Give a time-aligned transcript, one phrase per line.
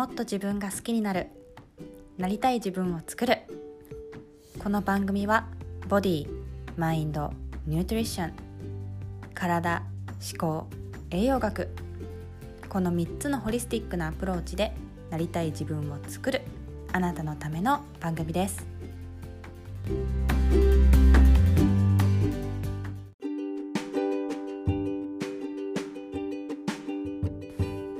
[0.00, 1.26] もっと自分が好きになる。
[2.16, 3.36] なりたい自分を作る。
[4.58, 5.46] この番組は
[5.90, 6.26] ボディ
[6.78, 7.34] マインド
[7.66, 8.32] ニュートリション
[9.34, 9.82] 体
[10.32, 10.66] 思考
[11.10, 11.68] 栄養学。
[12.70, 14.72] この3つのホリスティックなアプローチで
[15.10, 16.40] なりたい自分を作る。
[16.94, 18.66] あなたのための番組です。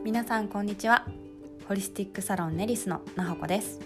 [0.03, 1.20] 皆さんこんにちは。
[1.71, 3.79] ホリスティックサロンネリスのなほこです。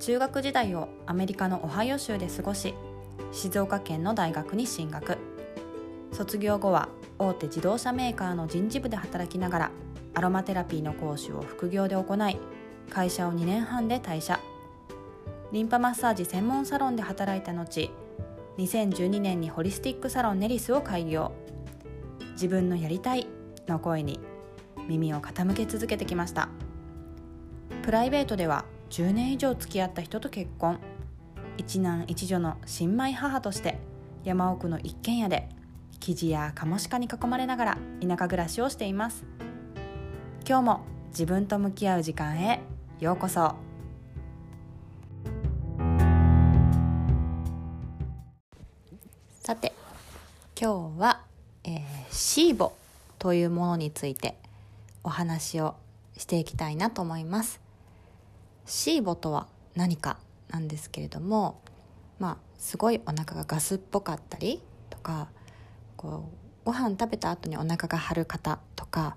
[0.00, 2.74] 中学時代をアメリカのオハイオ州で過ごし
[3.30, 5.18] 静岡県の大学に進学。
[6.12, 6.88] 卒業後は
[7.18, 9.70] 大手自動車メーカーの人事部で働きながら
[10.14, 12.38] アロマテラピーの講師を副業で行い
[12.88, 14.40] 会社を2年半で退社。
[15.52, 17.90] リンパマッサージ専門サロンで働いた後
[18.56, 21.32] 2012年にホリスティックサロンネリスを開業。
[22.32, 23.26] 自分のやりたい
[23.66, 24.20] の声に
[24.88, 26.48] 耳を傾け続けてきました。
[27.82, 30.78] プライベートでは10年以上付き合った人と結婚。
[31.56, 33.78] 一男一女の新米母として
[34.24, 35.48] 山奥の一軒家で
[36.00, 39.24] 生地やカモシカに囲まれながら田舎暮らしをしています。
[40.46, 42.60] 今日も自分と向き合う時間へ
[43.00, 43.56] ようこそ。
[49.40, 49.72] さて
[50.60, 51.22] 今日は、
[51.64, 52.72] えー、シーボ
[53.18, 54.36] というものについて
[55.02, 55.74] お話を
[56.18, 57.62] していきたいなと思います。
[58.66, 60.18] シーボとは何か
[60.50, 61.62] なんですけれども
[62.18, 64.60] まあすごいお腹がガスっぽかったり
[64.90, 65.28] とか
[65.96, 69.16] こうご飯食べた後にお腹が張る方とか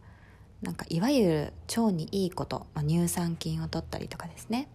[0.61, 4.69] なんかいわゆる腸にいいこと、まあ、乳酸菌を取ったりとかですね。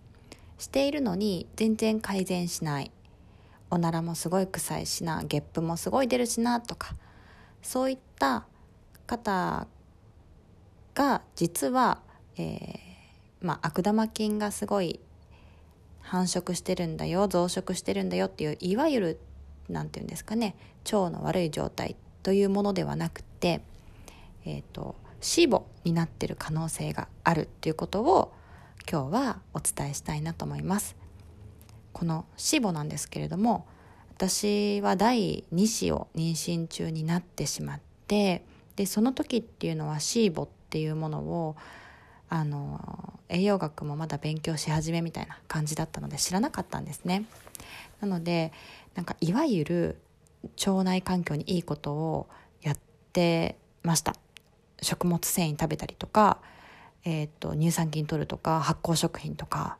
[0.58, 2.90] しているのに全然改善しない。
[3.70, 6.94] おならもすごい臭いしなゲップもすごい出るしなとか
[7.62, 8.46] そういった
[9.06, 9.66] 方
[10.94, 12.00] が実は、
[12.38, 12.96] えー
[13.40, 15.00] まあ、悪玉菌がすごい
[16.00, 19.20] 繁殖してるんだよ増殖してるんだよっていういわゆる
[19.68, 23.60] 何て言うんですかね腸の悪い状態というものではなくて、
[24.44, 28.32] えーと、死母になってる可能性があるっていうことを
[28.90, 30.96] 今日はお伝えしたいなと思います。
[31.92, 33.66] この死母なんですけれども
[34.10, 38.44] 私は第2子を妊娠中になってしまって
[38.76, 41.56] でその時っていうのはシーボっていうものを
[42.28, 47.24] あの栄養学もまだ勉強し始めみたいな感じだったので知らなかったんですね。
[48.00, 48.52] なので
[48.94, 49.96] なんかいわゆる
[50.66, 52.26] 腸内環境にいいことを
[52.62, 52.78] やっ
[53.12, 54.14] てました。
[54.82, 56.38] 食物繊維食べたりとか、
[57.04, 59.78] えーと、乳酸菌取るとか発酵食品とか。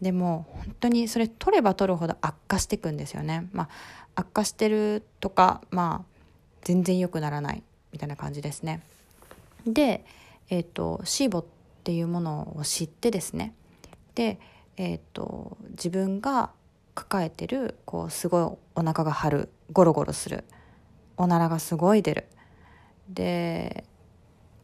[0.00, 3.68] でも本当にそれ取れば取るほど悪化していくんですよね、まあ、
[4.14, 8.82] 悪化してるとかまあ全然良くならないみたいな感じですね。
[9.66, 10.04] で、
[10.50, 11.44] えーと、とシーボ
[11.86, 13.54] っていうものを知ってですね。
[14.16, 14.40] で、
[14.76, 16.50] えーと、自分が
[16.96, 18.42] 抱えてるこうすごい
[18.74, 20.42] お腹が張るゴロゴロする
[21.16, 22.26] おならがすごい出る。
[23.08, 23.84] で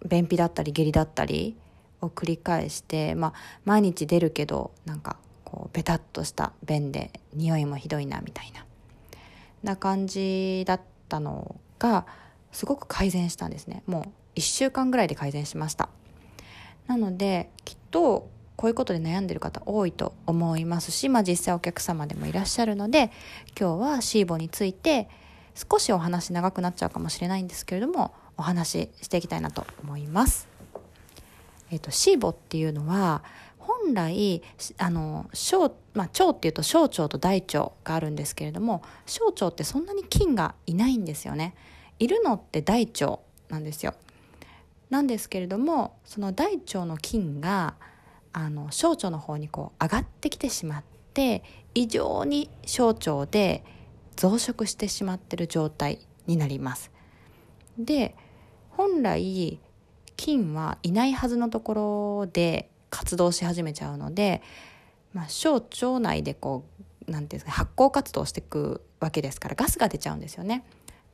[0.05, 1.55] 便秘だったり下痢だったり
[2.01, 3.33] を繰り返して、まあ、
[3.65, 8.67] 毎日出るけどなんかこうベタっとした便で匂いもひどいなみたいな。
[9.63, 12.05] な感じだったのが
[12.51, 13.85] すごく改善したんですね。
[13.87, 15.89] もう1週間ぐらいで改善しました。
[16.87, 23.11] なのできっとこういうことで悩んでる方多いと思いますし、まあ、実際お客様でもいらっしゃるので
[23.59, 25.09] 今日はシーボについて
[25.55, 30.49] 少しお話長くなっちゃうかもしれないんですけれどもお話ししていきたいなと思います。
[31.71, 33.23] えっ、と、シーボっていうのは
[33.59, 34.43] 本来
[34.79, 41.55] あの小、まあ、腸っていうと小腸と大腸があるんですけれども小腸ってそんなに菌がいないんですよね。
[41.99, 43.95] いるのって大腸なんですよ。
[44.93, 47.77] なんですけれどもその大腸の菌が
[48.35, 51.43] あの小腸の方にこう上がってきてしまって
[51.75, 53.65] 異常に小腸で
[54.17, 56.91] 増殖してしまってる状態になります。
[57.79, 58.15] で
[58.69, 59.59] 本来
[60.19, 61.75] 菌はいないはずのとこ
[62.25, 64.43] ろで活動し始めちゃうので、
[65.15, 66.67] まあ、小腸内でこ
[67.09, 70.67] うなんていうんですか発酵活動していくわけですからガスが出ちゃうんですよね。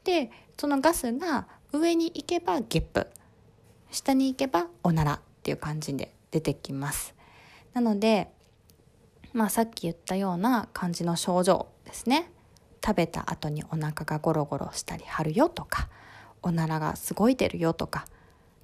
[0.02, 3.06] でそのガスが上に行けばゲップ
[3.90, 7.14] 下に行けばおならっていう感じで出てきます。
[7.74, 8.30] なので
[9.32, 12.30] まあさっき言ったような感じの症状ですね。
[12.84, 15.88] 食べた後にお腹がゴロゴロしたり張るよとか
[16.42, 18.06] おならがすごい出るよとか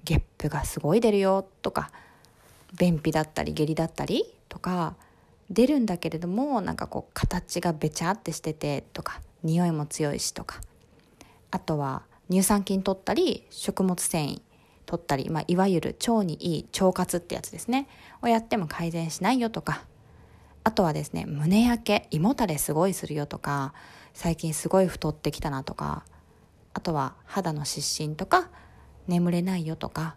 [0.03, 1.91] ゲップがすごい出るよとか
[2.77, 4.95] 便秘だったり下痢だったりとか
[5.49, 10.61] 出るんだけれどもなんかこう形がべちゃってしててとか匂いも強いしとか
[11.51, 14.41] あとは乳酸菌取ったり食物繊維
[14.85, 17.87] 取ったり、まあ、いわゆる腸にいい腸活ってやつですね。
[18.21, 19.83] をやっても改善しないよとか。
[20.63, 23.73] あとはですね胸焼け胃もたれすごいするよとか。
[24.13, 26.05] 最近すごい太ってきたなとか。
[26.73, 28.49] あとは肌の湿疹とか。
[29.07, 30.15] 眠れないよとか、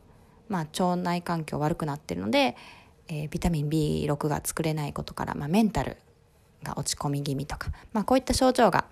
[0.49, 2.57] まあ、腸内環境悪くなってるので、
[3.09, 5.97] えー、ビタミン B6 が作れないことから、まあ、メンタル
[6.63, 8.87] が落ち込み気味とか、まあ、こういった症状が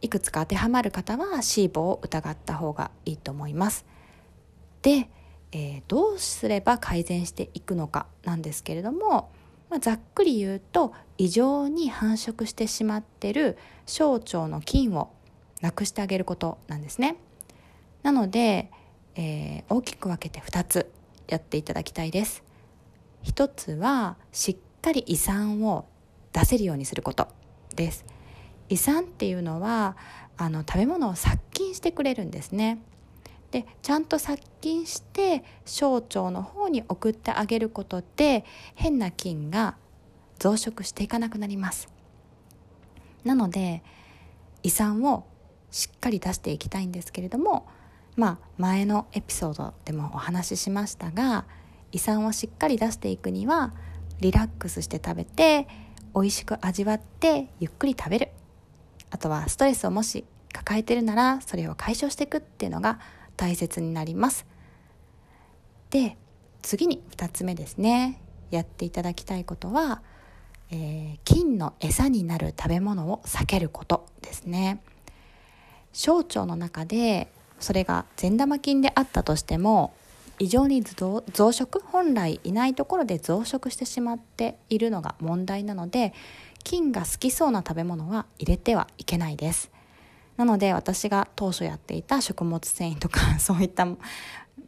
[0.00, 3.84] いくつか当てはまる方はシーボを疑った方がいいと思います。
[4.82, 5.08] で、
[5.52, 9.30] えー、どうすれば改善していくのかなんですけれども、
[9.70, 15.10] まあ、ざっくり言うと異常に繁殖してしまってる小腸の菌を
[15.60, 17.16] なくしてあげることなんですね。
[18.02, 18.70] なので、
[19.16, 20.90] えー、大きく分けて2つ
[21.26, 22.44] やっていただきたいです。
[23.24, 25.86] 1つはしっかり胃酸を
[26.32, 27.28] 出せるようにすること
[27.74, 28.04] です。
[28.68, 29.96] 胃酸っていうのは
[30.36, 32.78] あの食べ物を殺菌してくれるんですね。
[33.50, 39.76] でちゃんと殺菌して小腸の方に送ってあげることで変な菌が
[40.38, 41.88] 増殖していかなくなります。
[43.24, 43.82] なので
[44.62, 45.26] 胃酸を
[45.70, 47.66] しっかり出していきたいんですけれども
[48.16, 51.44] まあ前のエピソードでもお話ししましたが
[51.92, 53.72] 胃酸をしっかり出していくには
[54.20, 55.68] リラックスして食べて
[56.14, 58.28] 美味しく味わってゆっくり食べる。
[59.10, 62.98] あとはストレスをもし抱えてるならそれを解消していくっていうのが
[63.38, 64.44] 大切になります。
[65.88, 66.18] で
[66.60, 68.20] 次に2つ目ですね。
[68.50, 70.02] やっていただきたいことは、
[70.70, 74.82] えー、菌の餌になる食べ物を避けることですね。
[75.92, 79.94] 小腸の中でそれが善玉菌であったとしても
[80.38, 86.12] 異常に増殖本来いないところで増殖してしまっているのが問題なので
[86.64, 89.70] 菌が好きそうな食べ物は入れてはいけないです。
[90.38, 93.86] なので私が当初やっていた食物繊維とか そういった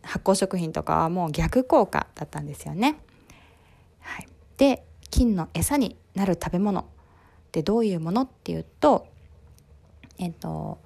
[0.02, 2.96] 発酵食品とかはもう逆効果だったんですよね。
[4.00, 6.84] はい、で菌の餌になる食べ物っ
[7.52, 9.06] てどういうものっていうと
[10.19, 10.78] えっと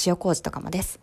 [0.06, 1.00] 塩麹とかもです。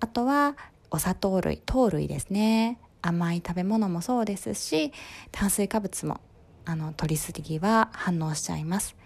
[0.00, 0.56] あとは
[0.90, 2.78] お砂糖類糖類ですね。
[3.02, 4.92] 甘い食べ物もそうですし
[5.30, 6.20] 炭水化物も
[6.64, 8.96] あの取りすぎは反応しちゃいます。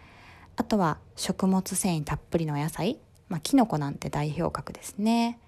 [0.58, 5.38] あとは食物繊維たっぷりのお野菜、まあ、キノコなんて代表格ですね。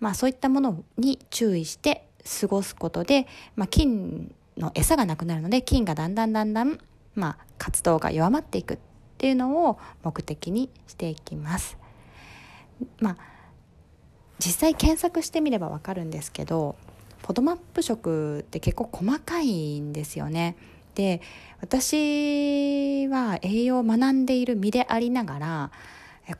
[0.00, 2.08] まあそういったものに注意して
[2.40, 6.78] 過ごすことで、まあ、菌の餌がなくなるので菌がだんだんだんだん、
[7.14, 8.78] まあ、活動が弱まっていくっ
[9.18, 11.76] ていうのを目的にしていきます。
[12.98, 13.16] まあ
[14.38, 16.76] 実際検索してみればわかるんですけど
[17.22, 20.56] ポドマップ食って結構細かいんですよね。
[20.96, 21.20] で
[21.60, 25.70] 私は栄養を学んでいる身でありながら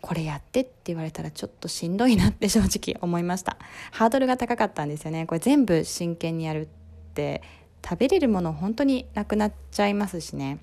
[0.01, 3.57] これやってって言われたらちょっとしんどいなって正直思いました。
[3.93, 5.27] ハードルが高かったんですよね。
[5.27, 6.69] これ全部真剣にやるっ
[7.15, 7.43] て
[7.89, 10.59] 食べれるもの本当になくなっちゃいますしね。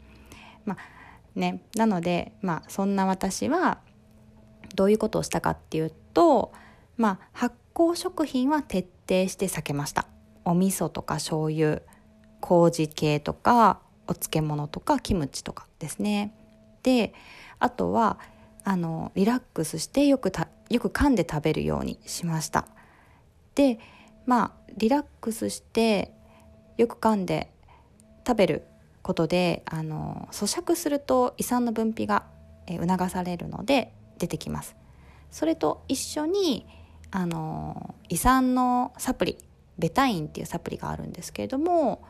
[0.66, 0.78] まあ
[1.40, 3.78] ねなのでまあそんな私は
[4.76, 6.52] どういうことをしたかっていうと
[6.98, 10.08] まあ発酵食品は徹底して避けました。
[10.44, 11.82] お味噌とか醤油
[12.42, 16.34] 麹系とかお漬物とかキムチとかですね。
[16.84, 17.14] で
[17.60, 18.20] あとは
[18.64, 22.66] あのリラックスしてよくたよく噛んで食べるようにしました。
[23.56, 23.80] で
[24.26, 26.12] まあリラックスして
[26.78, 27.52] よく噛んで
[28.26, 28.64] 食べる
[29.02, 32.24] ことであの咀嚼すると胃酸の分泌が
[32.68, 34.76] 促されるので出てきます。
[35.32, 36.66] それと一緒に
[37.12, 39.38] あの胃酸のサプリ
[39.78, 42.04] ベタインっていうサプリがあるんですけれども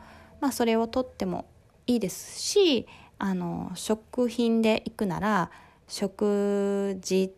[0.44, 1.46] まあ、それをとっても
[1.86, 2.86] いいですし
[3.18, 5.50] あの食品で行くなら
[5.88, 7.32] 食事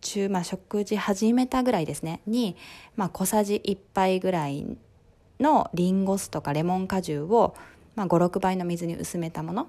[0.00, 2.56] 中、まあ、食事始めたぐらいですねに、
[2.96, 4.66] まあ、小さじ1杯ぐらい
[5.40, 7.54] のリンゴ酢とかレモン果汁を、
[7.94, 9.68] まあ、56倍の水に薄めたもの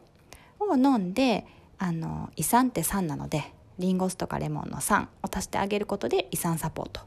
[0.59, 1.45] を飲んで
[1.77, 7.01] あの胃酸って酸なのでリンゴ酢とかレモンの酸を足してあげることで胃酸サポート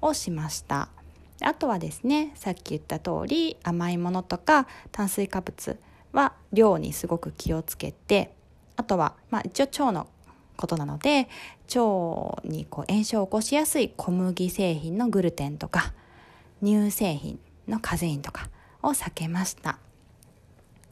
[0.00, 0.88] をしました。
[1.44, 5.78] あとはですねさっき言った通り甘いものとか炭水化物
[6.12, 8.34] は量にすごく気をつけて
[8.76, 10.06] あとは、まあ、一応腸の
[10.56, 11.28] ことなので
[11.74, 15.92] 腸にこう炎症を起こしやすい小麦製品のグルテンとか
[16.62, 18.48] 乳製品のカゼインとか
[18.82, 19.78] を避けました。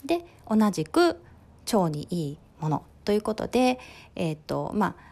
[0.04, 1.20] で同じく
[1.72, 3.78] 腸にいいものということで、
[4.16, 5.09] えーとまあ、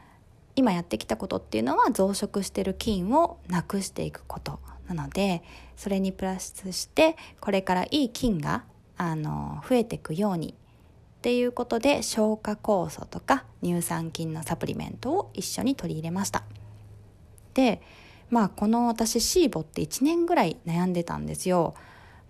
[0.58, 5.44] 今やってきたことっていうのは増殖してる菌をなくしていくことなので
[5.76, 8.64] それにプラスしてこれからいい菌が
[8.96, 10.54] あの増えていくように
[11.18, 16.42] っていうことで消化酵素とか乳酸菌のサプリメントを一緒に取り入れました。
[17.54, 17.80] で
[18.28, 21.74] まあこの私シーボって1年ぐらい悩んでたんですよ。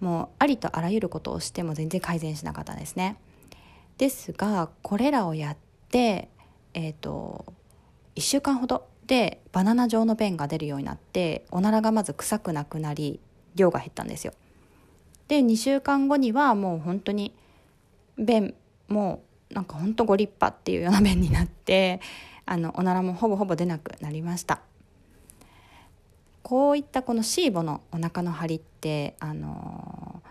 [0.00, 3.16] もうありとあらゆることをしても全然改善しなかったですね。
[3.96, 5.56] ですがこれらをやっ
[5.88, 6.28] て
[6.74, 7.54] えっ、ー、と
[8.18, 13.20] 1週間ほどでバナナ状の便が出るようになっておならがまず臭くなくなり
[13.54, 14.32] 量が減ったんですよ。
[15.28, 17.32] で2週間後にはもう本当に
[18.18, 18.54] 便
[18.88, 22.00] もうなんかほんとご立派っていうような便になって
[22.44, 24.60] あのおならもほぼほぼ出なくなりました。
[26.42, 30.22] こういったこのシーボのお腹の張りってあの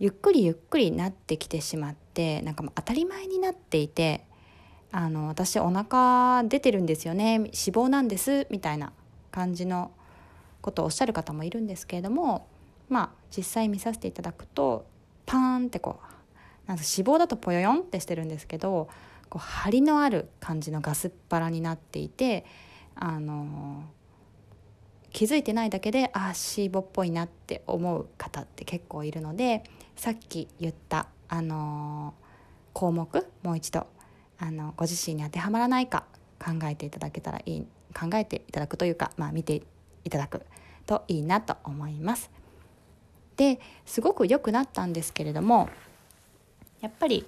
[0.00, 4.24] ゆっくりゆっくりなってきてしまってなんかもう当たり前になっていて
[4.92, 7.34] あの私お腹出てるんですよね。
[7.34, 8.92] 脂肪なんですみたいな
[9.30, 9.90] 感じの
[10.60, 12.46] ことをおっしゃる方もいるんですけれども
[12.88, 14.86] まあ実際見させていただくと
[15.26, 18.88] パーンってこうなんか脂肪だとポヨヨンってしてるんですけど
[19.28, 22.44] こう張りのある感じのガスっ腹になっていて
[22.94, 23.84] あの
[25.10, 29.64] 気づいてないだけでああ脂肪っぽいなって思う方って結構いるので
[29.96, 32.14] さっき言ったあの
[32.72, 33.86] 項目もう一度
[34.42, 36.02] あのご自身に当てはまらないか
[36.40, 39.62] 考えていただけたらいい考えていただくというか、まあ、見て
[40.04, 40.42] いただく
[40.84, 42.28] といいなと思います。
[43.36, 45.70] ですごく良くなったんですけれども
[46.80, 47.24] やっぱり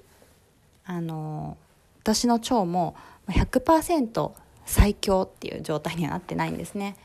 [0.84, 1.56] あの
[2.00, 2.96] 私の腸も
[3.28, 4.32] 100%
[4.66, 6.96] 最強っていう状態にはなってないんですね。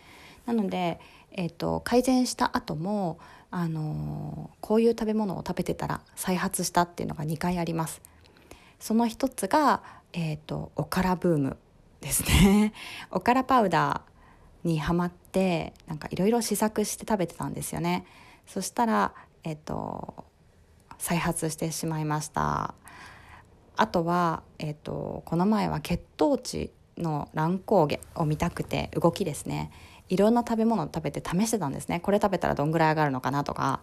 [0.48, 1.00] なので、
[1.32, 3.20] えーと、改善した後も
[3.52, 8.02] あのこういう食べ物を食べてたら再発したっていうのが2回あります。
[8.80, 11.58] その一つが、えーと、おからブーム
[12.02, 12.74] ですね。
[13.12, 18.06] おからパウダーにはまってなんかいろいろ試作して食べてたんですよね。
[18.46, 19.14] そしたら、
[19.44, 20.26] えっ、ー、と
[21.00, 22.76] 再発してしまいました
[23.76, 29.72] あとは、えーと、この前は血糖値の乱高下を見たくて動きですね
[30.10, 33.82] いろんな食べ物を食べて試してたんですねこれ食べたらどんぐらい上がるのかなとか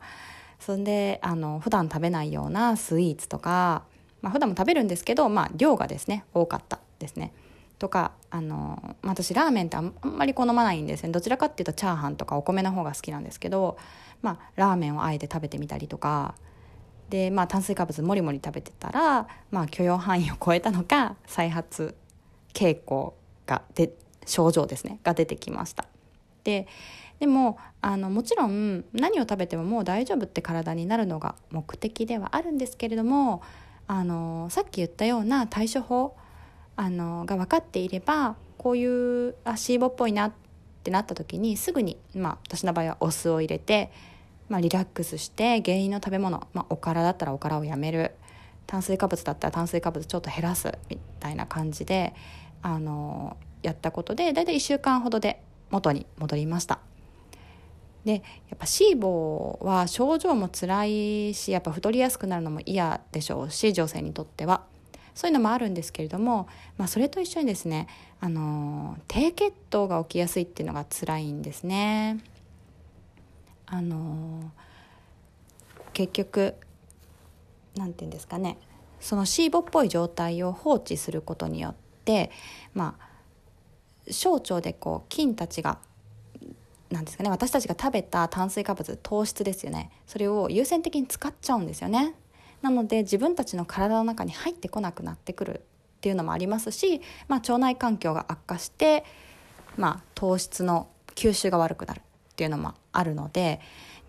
[0.61, 3.85] そんであの普段食べないようなスイーツとか、
[4.27, 7.33] まあ、普段も食べるんですけど、まあ、量がですね多かったですね
[7.79, 13.79] とかあの、ま、私ラーメンってあんまり好まないんですねどちらかっていうとチャーハンとかお米の方が好きなんですけど、
[14.23, 16.35] まあ、ラーメンをあえて食べてみたりとか
[17.09, 21.95] で、まあ、炭水化物もりもり食べてたら、まあ、許容範囲を超えたのか再発
[22.53, 23.15] 傾向
[23.47, 23.93] がで
[24.27, 25.85] 症状ですねが出てきました。
[26.43, 26.67] で
[27.21, 33.43] でもあのもちろん何を食べてももう大丈夫って体になるのが目的ではあるんですけれども
[33.89, 36.17] あのさっき言ったような対処法
[36.77, 40.33] あのが分かっていればこういうあシーボっぽいなっ
[40.83, 43.91] てなった時にすぐに、まあ、私の場合はお酢を入れて
[44.49, 48.13] まあ、リラックスして原因の食べ物、まあ、おからだったらおからをやめる。
[48.67, 52.15] 炭水化物だったら炭水化物ちょっと減らすみたいな感じで
[52.63, 55.41] あのやったことで大体1週間ほどで
[55.71, 56.81] 元に戻りました。
[58.07, 58.19] でや
[58.55, 64.63] っぱシーボーは症状も辛いしやっぱ太りやすくなるのも嫌でしょうし女性にとっては
[65.17, 66.47] そういうのもあるんですけれども、
[66.79, 67.89] まあ、それと一緒にですね
[68.21, 72.21] あの低血糖が起きやすいっていうのが辛いんですね。
[73.67, 74.53] あの
[75.93, 76.55] 結局
[77.75, 78.59] 何て言うんですかね
[79.01, 82.31] そのシーボっぽい状態を放置することによって
[82.73, 85.79] まあ小腸でこう菌たちが
[86.91, 87.31] なんですかね。
[87.31, 89.91] 私たちが食べた炭水化物糖質ですよね。
[90.07, 92.15] それを優先的に使っちゃうんですよね。
[92.63, 95.61] なので自分たちの体の中に入ってこなくなってくる
[95.97, 99.05] っていうのもありますし、まあ、腸内環境が悪化して、
[99.77, 102.03] まあ、糖質の吸収が悪くなるっ
[102.37, 103.61] ていうのもあるので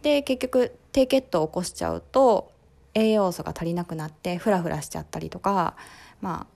[0.02, 2.52] で結局低血糖を起こしちゃうと
[2.94, 5.76] 栄養素が足りなくなってフラフラしちゃったりとか、
[6.22, 6.48] ま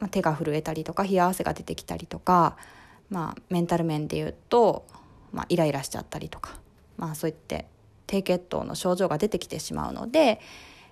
[0.00, 2.56] あ、手が震えたりとか冷や汗が出てきたりとか、
[3.10, 4.86] まあ、メンタル面で言うと、
[5.34, 6.58] まあ、イライラしちゃったりとか、
[6.96, 7.66] まあ、そういって
[8.06, 10.40] 低血糖の症状が出てきてしまうので、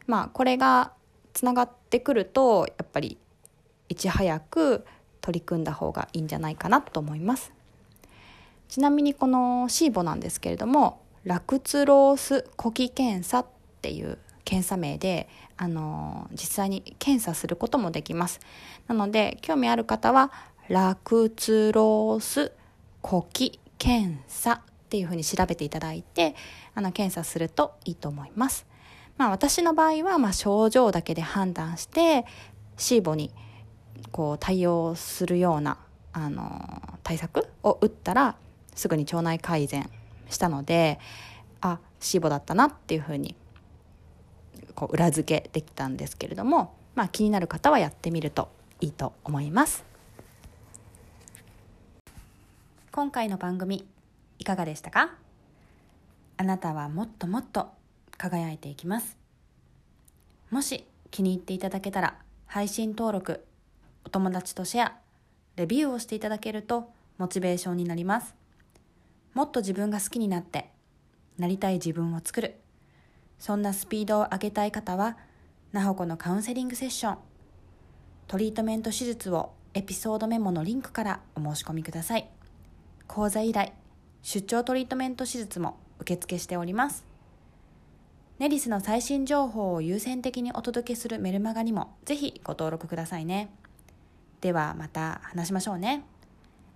[0.06, 0.92] まあ、これが
[1.32, 3.16] つながってくるとやっぱり
[3.88, 4.84] いち早く
[5.20, 7.52] 取り組んだ方がいいんじゃないかなと思います。
[8.68, 13.46] ちなみにこのシーボなんですけれどもラクツロース呼気検査っ
[13.82, 18.40] ていう検査名であの実際に検査することもできます
[18.88, 20.32] なので興味ある方は
[20.68, 22.52] ラクツロース
[23.02, 24.61] 呼気検査っ
[24.91, 26.37] ていうふうに調べていただいて
[26.77, 28.65] あの検査するといいと思います。
[29.19, 32.25] まあ、私の場合はまあ症状だけで判断して
[32.77, 33.33] シーボに
[34.12, 35.79] こう対応するような
[36.12, 38.37] あの対策を打ったら
[38.77, 39.91] すぐに腸内改善
[40.31, 41.01] したので
[41.61, 43.35] あシーボだったなっていうふうに
[44.77, 48.49] こう裏付けできたんですけれども、まあ、気になる方はやってみると
[48.81, 49.85] いいと思います
[52.94, 53.88] 今回の番組
[54.38, 55.14] いかがでしたか？
[56.37, 57.70] あなたはもっともっと
[58.18, 59.16] 輝いていきます。
[60.50, 63.46] もし気に入っていただけたら配信登録
[64.04, 64.92] お友達とシェア
[65.56, 68.34] レビューをしていただけるとモチベーションになります。
[69.32, 70.68] もっと自分が好きになって
[71.38, 72.61] なりたい自分を作る。
[73.38, 75.16] そんなスピードを上げたい方は
[75.72, 77.18] なほこのカウンセリングセッション
[78.26, 82.28] トリートメント手術をエピソードメモのリンクからお申し込みください。
[83.14, 83.73] 講座依頼
[84.23, 87.04] 出張トリートメント手術も受付しております。
[88.38, 93.50] ネリスの最新情報を優先的にお届けするメルマガにもぜひご登録くださいね。
[94.40, 96.04] ではまた話しましょうね。